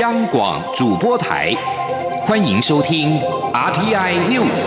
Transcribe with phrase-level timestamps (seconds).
[0.00, 1.54] 央广主播台，
[2.20, 3.18] 欢迎收听
[3.54, 4.66] RTI News。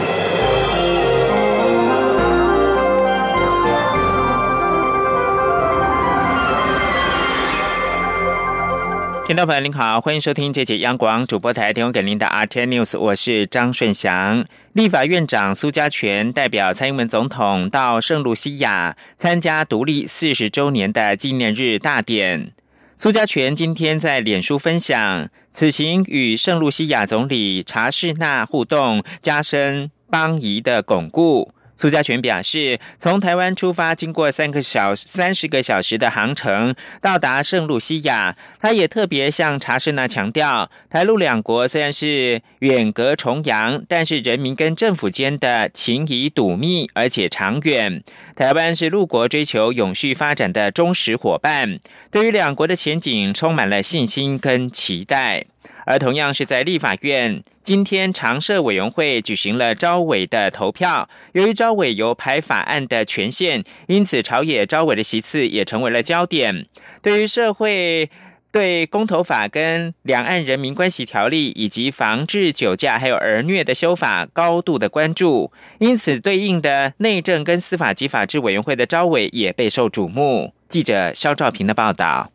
[9.27, 14.43] 听众朋友您好，欢迎收听这节央广主播台提供给您的 RTI News，我是张顺祥。
[14.73, 22.53] 立法院长苏家全代表蔡英文总统到圣卢西亚参加独立四十周年的纪念日大典。
[23.01, 31.53] 苏家全今天在脸书分享，此行与圣露西亚总理查士纳互动，加深邦谊的巩固。
[31.79, 38.35] 苏家全表示，从台湾出发，经过三个小三十个小时的航程，到达圣露西亚。
[38.59, 48.03] 他也特别向查士纳强调，台陆两国虽然是远隔重洋，但是人民跟政府间的情谊笃密，而且长远。
[48.35, 51.79] 台湾是陆国追求永续发展的忠实伙伴，
[52.11, 55.45] 对于两国的前景充满了信心跟期待。
[55.89, 61.09] 而同样是在立法院，今天常设委员会举行了招委的投票。
[61.31, 66.67] 由于招委有排法案的权限，因此朝野招委的席次也成为了焦点。
[67.01, 68.07] 对于社会
[68.51, 80.53] 对公投法跟两岸人民关系条例以及防治酒驾还有儿虐的修法高度的关注，因此对应的内政跟司法及法制委员会的招委也备受瞩目。
[80.67, 82.29] 记者肖兆平的报道。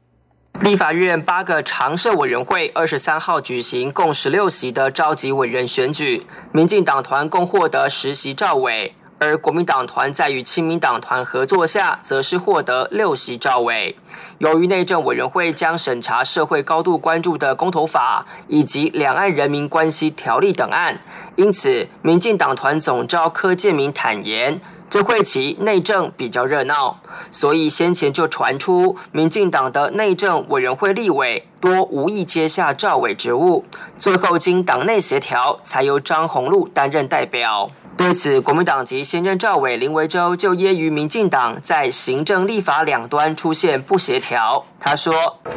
[0.60, 8.94] 立法院八个常设委员会二十三号举行共十六席的召集委员选举，民进党团共获得十席赵委，
[9.24, 13.96] 而国民党团在与亲民党团合作下，则是获得六席赵委。
[14.38, 20.98] 由于内政委员会将审查社会高度关注的公投法以及两岸人民关系条例等案，
[21.36, 24.60] 因此民进党团总召柯建明坦言。
[24.90, 33.64] 这会期内政比较热闹，所以先前就传出民进党的内政委员会立委多无意接下赵委职务，
[33.96, 37.68] 最后经党内协调，才由张宏禄担任代表。
[38.04, 44.66] 对此，国民党籍现任赵伟林维洲就揶揄民进党在行政立法两端出现不协调。
[44.84, 45.14] 他说：“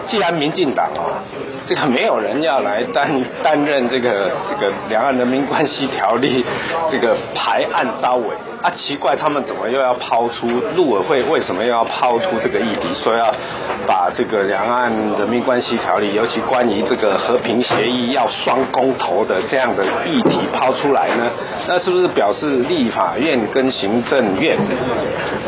[0.07, 1.19] 既然民进党哦，
[1.67, 3.11] 这个没有人要来担
[3.43, 6.45] 担任这个这个两岸人民关系条例
[6.89, 8.27] 这个排案招委。”
[8.63, 11.21] 啊，奇怪，他们怎么又要抛出陆委会？
[11.23, 13.31] 为什么又要抛出这个议题，说要
[13.85, 21.29] 把这个两岸人民关系条例，尤其关于这个和平协议要双公投的这样的议题抛出来呢？
[21.67, 24.57] 那是不是表示立法院跟行政院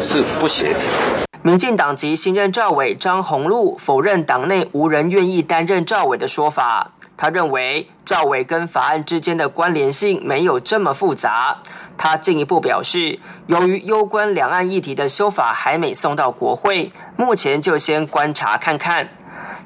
[0.01, 1.28] 是不协调？
[1.41, 6.91] 民进党籍新任赵委张宏禄否认党内无人愿意担任赵委的说法。
[7.15, 11.57] 他认为赵委跟法案之间的关联性没有这么复杂。
[11.97, 19.07] 他进一步表示，由于攸关两岸议题的修法还没送到国会，目前就先观察看看。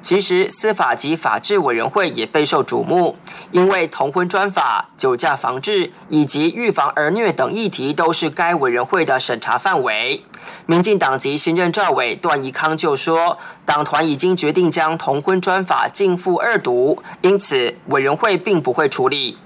[0.03, 3.15] 其实，司法及法制委员会也备受瞩目，
[3.51, 10.25] 因为同婚专法、酒驾防治以及预防儿虐等议题都是该委员会的审查范围。
[10.65, 19.37] 民进党籍新任赵委段宜康就说，党团已经决定将同婚专法进赴二读，因此委员会并不会处理。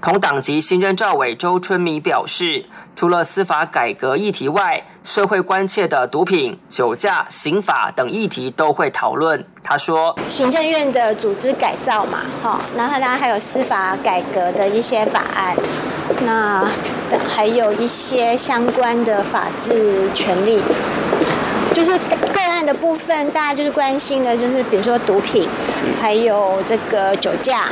[0.00, 9.44] 同党籍新任赵委周春米表示，除了司法改革议题外，社会关切的毒品、酒驾、刑法等议题都会讨论。
[9.62, 15.56] 他说，行政院的组织改造嘛，哈，然后当然还有司法改革的一些法案。
[16.24, 16.64] 那
[17.28, 20.62] 还有一些相关的法治权利，
[21.74, 21.90] 就是
[22.32, 25.48] 个案的部分，大家就是关心的，就是比如说毒品，
[26.02, 27.68] 还有这个酒驾，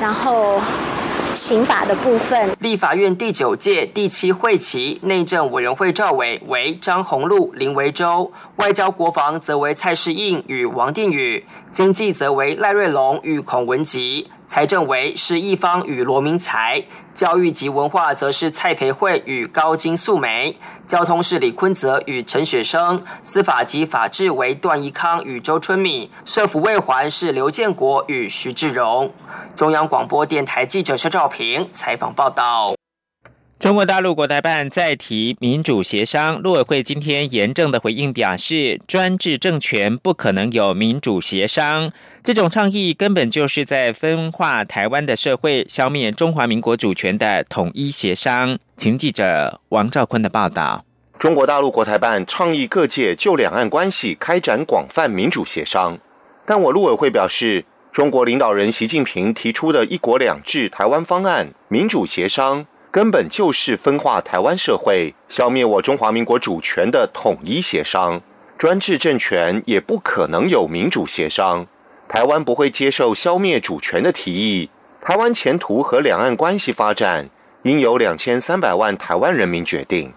[0.00, 0.60] 然后。
[1.34, 20.56] 刑法的部分，立法院第九届第七会期内政委员会召委为张宏禄、林维洲，外交国防则为蔡世应与王定宇，经济则为赖瑞龙与孔文吉，财政为是一方与罗明才，教育及文化则是蔡培慧与高金素梅，
[20.86, 29.12] 交通是李坤泽与陈雪生，司法及法制为段宜康与周春敏，社福未环是刘建国与徐志荣。
[29.56, 32.74] 中央广播电台记者肖照平采访报道。
[33.58, 41.90] 中国大陆国台办再提民主协商，陆委会今天严正的回应表示，专制政权不可能有民主协商，
[42.22, 48.58] 这种倡议根本就是在分化台湾的社会，消灭中华民国主权的统一协商。
[48.76, 50.84] 请记者王兆坤的报道。
[51.18, 55.96] 中国大陆国台办倡议各界就两岸关系开展广泛民主协商，
[56.44, 57.64] 但我陆委会表示。
[57.94, 68.22] 中国领导人习近平提出的一国两制台湾方案，民主协商根本就是分化台湾社会、消灭我中华民国主权的统一协商。
[68.56, 71.66] 专制政权也不可能有民主协商。
[72.08, 74.70] 台湾不会接受消灭主权的提议。
[75.00, 77.28] 台湾前途和两岸关系发展，
[77.64, 80.12] 应由两千三百万台湾人民决定。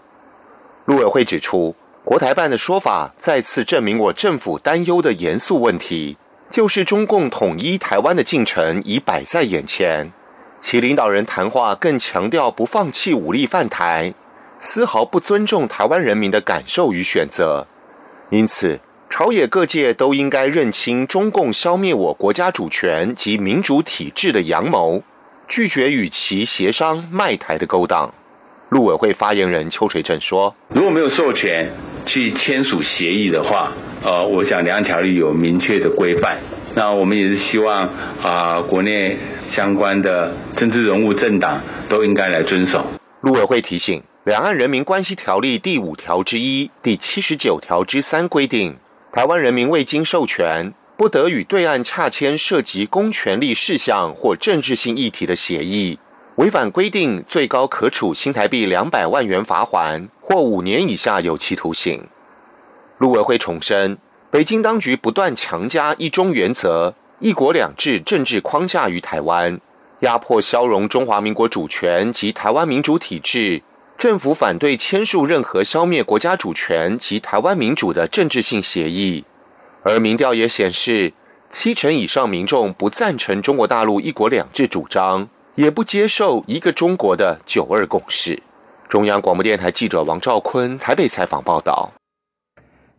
[0.86, 6.16] 陆委会指出，国台办的说法再次证明我政府担忧的严肃问题，
[6.52, 10.12] 就是中共统一台湾的进程已摆在眼前。
[10.60, 14.14] 其领导人谈话更强调不放弃武力犯台，
[14.60, 17.68] 丝毫不尊重台湾人民的感受与选择。
[18.30, 25.02] 因此，朝野各界都应该认清中共消灭我国家主权及民主体制的阳谋，
[25.48, 28.14] 拒绝与其协商卖台的勾当。
[28.70, 31.72] 陆委会发言人邱垂正说：“如果没有授权
[32.06, 33.72] 去签署协议的话，
[34.04, 36.38] 呃，我想两岸条例有明确的规范。
[36.78, 37.90] 那我们也是希望
[38.24, 39.18] 啊，国内。”
[39.56, 42.86] 相关的政治人物、政党都应该来遵守。
[43.22, 48.76] 陆委会提醒，《两岸人民关系条例》第五条之一、第七十九条之三规定，
[49.10, 55.98] 台湾人民未经授权，不得与对岸洽签涉及公权力事项或政治性议题的协议。
[56.36, 62.06] 违反规定，最高可处新台币两百万元罚款或五年以下有期徒刑。
[62.98, 63.98] 陆委会重申，
[64.38, 66.94] 北京当局不断强加一中原则。
[67.18, 69.60] 一国两制政治框架于台湾，
[70.02, 73.64] 压迫消融中华民国主权及台湾民主体制。
[73.98, 79.26] 政府反对签署任何消灭国家主权及台湾民主的政治性协议。
[79.82, 81.12] 而民调也显示，
[81.50, 88.44] 七成以上民众不赞成中国大陆一国两制主张，也不接受一个中国的九二共识。
[88.88, 91.92] 中央广播电台记者王兆坤台北采访报道。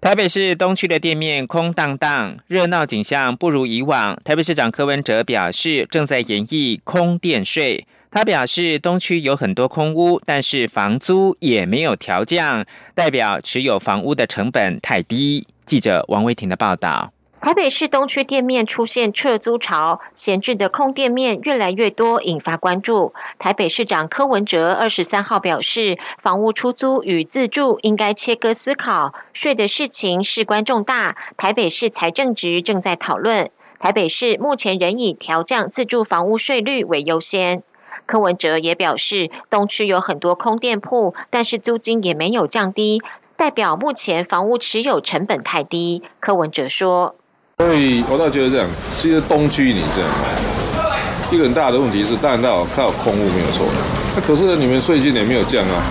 [0.00, 4.17] 台北市东区的店面空荡荡，热闹景象不如以往。
[4.23, 7.85] 台北市长柯文哲表示，正在研议空店税。
[8.09, 12.65] 他表示，东区有很多空屋，但是房租也没有调降，
[12.95, 15.45] 代表持有房屋的成本太低。
[15.67, 17.12] 记者王维婷的报道。
[17.40, 23.14] 台北市东区店面出现撤租潮，闲置的空店面越来越多，引发关注。
[23.38, 31.17] 台北市长柯文哲二十三号表示，房屋出租与自住应该切割思考，税的事情事关重大。
[31.37, 33.49] 台北市财政局正在讨论，
[33.79, 37.62] 台北市目前仍以调降自住房屋税率为优先。
[38.05, 43.00] 柯文哲也表示，东区有很多空店铺，但是租金也没有降低，
[43.37, 46.02] 代表目前房屋持有成本太低。
[46.19, 47.14] 柯文哲说。
[47.59, 48.67] 所以我倒觉得这样，
[49.03, 50.95] 其实东区你这样买，
[51.31, 53.67] 一个很大的问题是，当然它有它有空屋没有错，
[54.15, 55.83] 那可是你们税金也没有降啊，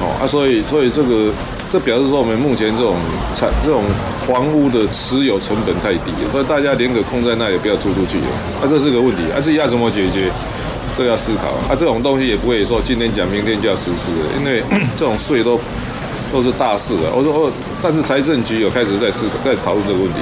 [0.00, 1.30] 哦啊，所以所以这个
[1.70, 2.96] 这表示说我们目前这种
[3.36, 3.84] 产这种
[4.26, 10.32] 房屋的持有成本太低了，所以大家连个空在那里不要租出去了，啊，这是个问题，啊，这要怎么解决？
[10.96, 14.64] 这要思考，啊，这种东西也不会说今天讲明天就要实施的，因为
[14.96, 15.60] 这种税都
[16.32, 17.12] 都是大事的。
[17.14, 17.52] 我说哦，
[17.82, 20.20] 但是财政局有开始在思考，在讨论这个问题。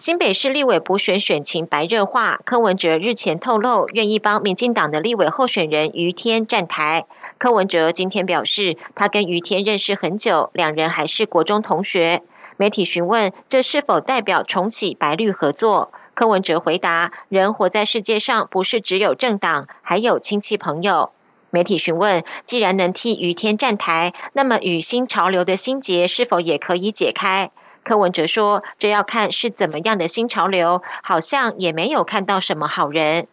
[0.00, 7.04] 新北市立委补选选情白热化，柯文哲日前透露愿意帮民进党的立委候选人于天站台。
[7.36, 12.22] 柯文哲今天表示，他跟于天认识很久，两人还是国中同学。
[12.56, 21.10] 媒体询问这是否代表重启白绿合作，柯文哲回答：人活在世界上，不是只有政党，还有亲戚朋友。
[21.50, 27.50] 媒体询问，既然能替于天站台，那么与新潮流的心结是否也可以解开？
[27.82, 33.26] 柯文哲说：“这要看是怎么样的新潮流，好像也没有看到什么好人。”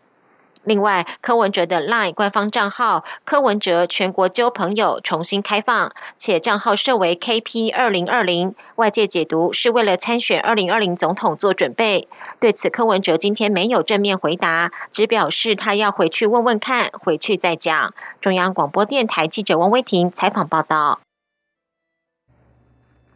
[0.64, 12.10] 另外，柯文哲的 LINE 官方账号“柯文哲全国揪朋友”重新开放，且账号设为 KP 二零二零，外界解读是为了参选二零二零总统做准备。
[12.42, 17.94] 对此，柯文哲今天没有正面回答，只表示他要回去问问看，回去再讲。
[18.20, 21.00] 中央广播电台记者王威婷采访报道。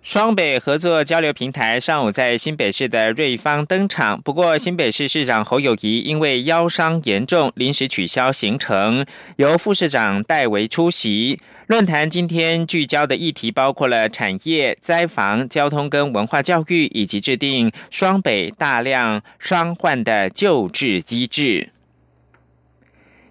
[0.01, 9.05] 双北合作交流平台上午在新北市的瑞芳登场，不过新北市市长侯友谊因为腰伤严重，临时取消行程，
[9.35, 11.39] 由副市长代为出席。
[11.67, 21.69] 论坛今天聚焦的议题包括了产业、灾防、交通跟文化教育，以及制定双北大量伤患的救治机制。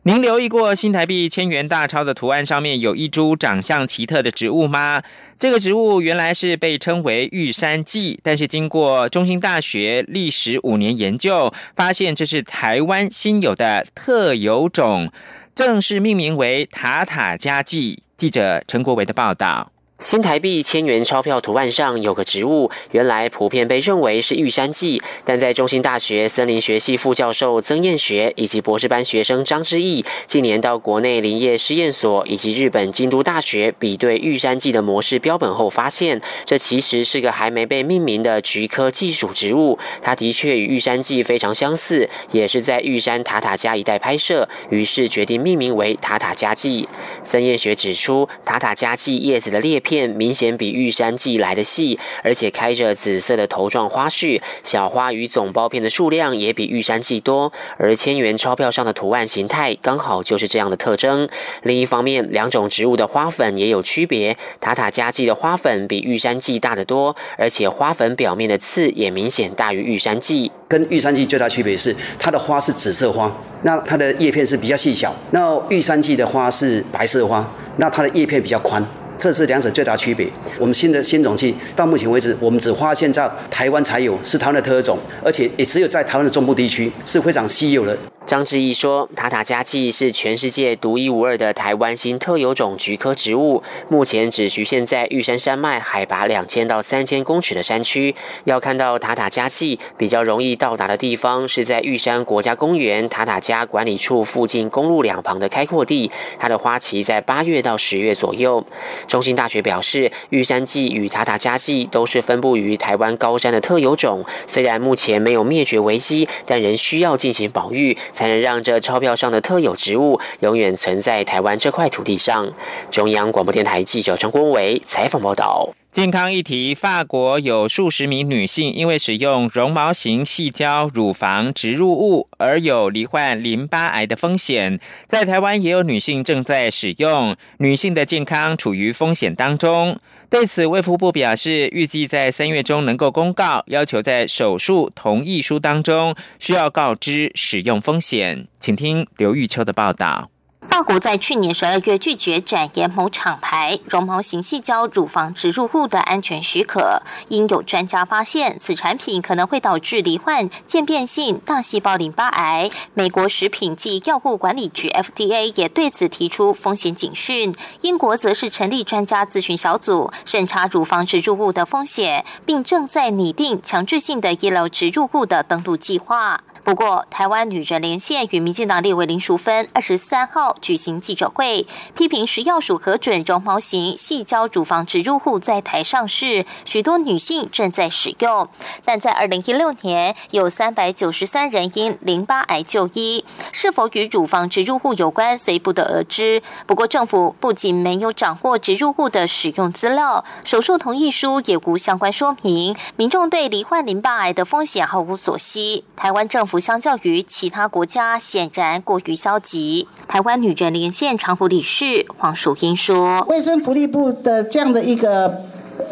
[0.05, 5.03] 您留意过新台币千元大钞的图案上面有一株长相奇特的植物吗？
[5.39, 15.13] 这个植物原来是被称为玉山蓟，但是经过中兴大学历时五年研究，发现这是台湾新有的特有种，
[15.55, 18.03] 正式命名为塔塔加蓟。
[18.17, 19.71] 记者陈国维的报道。
[20.01, 39.79] 新台币千元钞票图案上有个植物，原来普遍被认为是玉山蓟，但在中兴大学森林学系副教授曾燕学以及博士班学生张之毅近年到国内林业试验所以及日本京都大学比对玉山蓟的模式标本后，发现这其实是个还没被命名的菊科技属植物。
[40.01, 46.89] 它的确与玉山蓟非常相似，也是在玉山塔塔加一带拍摄，于是决定命名为塔塔加蓟。
[47.23, 49.90] 曾燕学指出，塔塔加蓟叶子的裂片。
[49.91, 57.53] 片明显比玉山季来的细，而且开着紫色的头状花序，小花与总苞片的数量也比玉山季多。
[57.77, 61.29] 而千元钞票上的图案形态刚好就是这样的特征。
[61.65, 70.53] 另一方面，两种植物的花粉也有区别，塔塔加季的花粉比玉山季大得多，而且花粉表面的刺也明显大于玉山季。
[70.69, 73.29] 跟玉山季最大区别是，它的花是紫色花，
[73.65, 77.45] 那它的叶片是比较细小；那玉山季的花是白色花，
[77.79, 78.87] 那它的叶片比较宽。
[79.21, 80.27] 这是两者最大区别。
[80.59, 87.95] 我们新的新种器到目前为止，我们只发现在台湾才有，是台湾的特种，而且也只有在台湾的中部地区是非常稀有的。
[88.31, 98.15] 张志毅说：“塔塔加蓟是全世界独一无二的台湾新特有种菊科植物，目前只局限在玉山山脉海拔两千到三千公尺的山区。
[98.45, 106.13] 要看到塔塔加蓟，比较容易到达的地方是在玉山国家公园塔塔加管理处附近公路两旁的开阔地。
[106.39, 108.65] 它的花期在八月到十月左右。”
[109.09, 117.99] 中兴大学表示，玉山蓟与塔塔加蓟都是分布于台湾高山的特有种，虽然目前没有灭绝危机，但仍需要进行保育。
[118.21, 122.53] 才能让这钞票上的特有植物永远存在台湾这块土地上。
[122.91, 125.71] 中央广播电台记者张国伟采访报道。
[125.91, 134.79] 健康议题：法国有数十名女性因为使用绒毛型细胶乳房植入物而有罹患淋巴癌的风险。
[135.07, 139.99] 在台湾也有女性正在使用，女性的健康处于风险当中。
[140.31, 148.47] 对此，卫福部表示，预计在三月中能够公告，要求在手术同意书当中需要告知使用风险。
[148.61, 150.31] 请听刘玉秋的报道。
[150.71, 162.71] 法国在去年十二月拒绝展延某厂牌绒毛型细胶乳房植入物的安全许可，因有专家发现此产品可能会导致罹患渐变性大细胞淋巴癌。
[162.95, 167.53] 美国食品及药物管理局 FDA 也对此提出风险警讯。
[167.83, 176.41] 英国则是成立专家咨询小组，审查乳房植入物的风险，并正在拟定强制性的医疗植入物的登录计划。
[176.63, 188.47] 不过，台湾女人连线与民进党立委林淑芬二十三号举行记者会，批评食药署核准绒毛型细胶乳房植入户在台上市，许多女性正在使用。
[188.85, 196.43] 但在二零一六年，有三百九十三人因淋巴癌就医，是否与乳房植入户有关，虽不得而知。
[196.67, 205.85] 不过，政府不仅没有掌握植入户的使用资料，手术同意书也无相关说明，民众对罹患淋巴癌的风险毫无所悉。
[205.97, 206.50] 台湾政府。
[206.59, 209.87] 相较于其他国家，显然过于消极。
[210.09, 215.43] 台湾女人连线常务理事黄淑英说：“卫生福利部的这样的一个，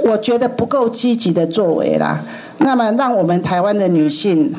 [0.05, 2.21] 我觉得不够积极的作为啦。
[2.59, 4.55] 那么，让我们台湾的女性。”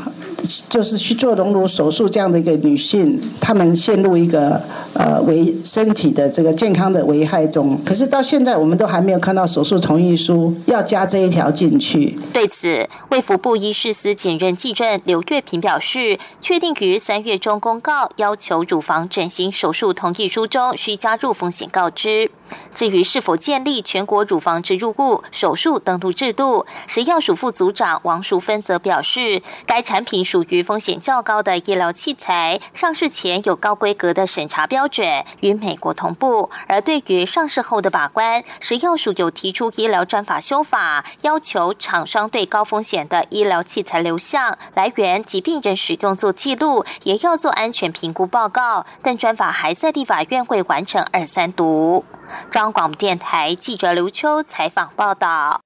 [0.70, 4.62] 就是去做隆乳手术这样的一个女性，她们陷入一个
[4.94, 7.80] 呃危身体的这个健康的危害中。
[7.86, 12.18] 可是到现在，我们都还没有看到手术同意书要加这一条进去。
[12.34, 22.32] 对此，卫福部医事司检任技正刘月平表示，确定于三月中公告，要求乳房整形手术同意书中需加入风险告知。
[22.74, 36.52] 至于是否建立全国乳房植入物手术登录制度，食药署副组长王淑芬则表示，该产品属于风险较高的医疗器材，上市前有高规格的审查标准，与美国同步。
[36.68, 48.86] 而对于上市后的把关，食药署有提出医疗专法修法，要求厂商对高风险的医疗器材流向、来源及病人使用做记录，也要做安全评估报告。
[49.02, 52.06] 但专法还在立法院会完成二三读。
[52.52, 55.62] 中央广播电台记者刘秋采访报道。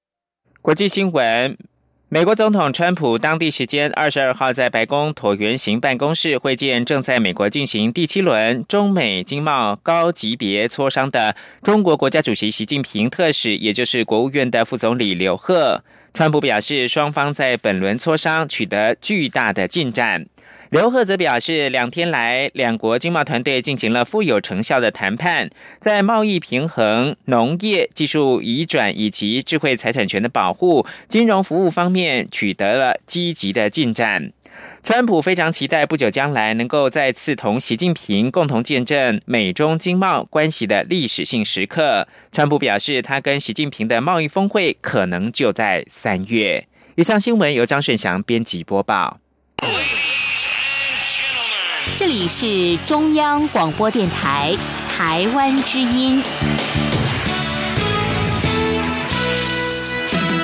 [0.61, 1.57] 国际新闻：
[2.13, 15.83] 美国总统川普当地时间二十二号在白宫椭圆形办公室会见正在美国进行第七轮中美经贸高级别磋商的中国国家主席习近平特使，也就是国务院的副总理刘鹤。
[16.13, 20.27] 川普表示，双方在本轮磋商取得巨大的进展。
[20.73, 25.47] 刘鹤则表示，两天来，两国经贸团队进行了富有成效的谈判，
[25.79, 34.31] 在贸易平衡、农业技术移转以及智慧财产权的保护、金融服务方面取得了积极的进展。
[34.81, 42.07] 川普非常期待不久将来能够再次同习近平共同见证美中经贸关系的历史性时刻。
[42.31, 46.65] 川普表示，他跟习近平的贸易峰会可能就在三月。
[46.95, 49.19] 以上新闻由张顺祥编辑播报。
[51.95, 54.55] 这里是中央广播电台
[54.89, 56.23] 台湾之音。